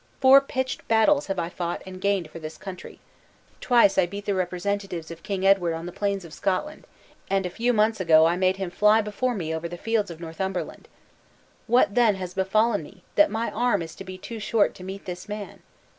Four 0.19 0.41
pitched 0.41 0.87
battles 0.87 1.27
have 1.27 1.37
I 1.37 1.49
fought 1.49 1.83
and 1.85 2.01
gained 2.01 2.31
for 2.31 2.39
this 2.39 2.57
country. 2.57 2.99
Twice 3.59 3.99
I 3.99 4.07
beat 4.07 4.25
the 4.25 4.33
representatives 4.33 5.11
of 5.11 5.21
King 5.21 5.45
Edward 5.45 5.75
on 5.75 5.85
the 5.85 5.91
plains 5.91 6.25
of 6.25 6.33
Scotland; 6.33 6.87
and 7.29 7.45
a 7.45 7.51
few 7.51 7.71
months 7.71 7.99
ago 7.99 8.25
I 8.25 8.35
made 8.35 8.57
him 8.57 8.71
fly 8.71 9.01
before 9.01 9.35
me 9.35 9.53
over 9.53 9.69
the 9.69 9.77
fields 9.77 10.09
of 10.09 10.19
Northumberland! 10.19 10.87
What 11.67 11.93
then 11.93 12.15
has 12.15 12.33
befallen 12.33 12.81
me, 12.81 13.03
that 13.13 13.29
my 13.29 13.51
arm 13.51 13.83
is 13.83 13.93
to 13.93 14.03
be 14.03 14.17
too 14.17 14.39
short 14.39 14.73
to 14.73 14.83
meet 14.83 15.05
this 15.05 15.29
man? 15.29 15.61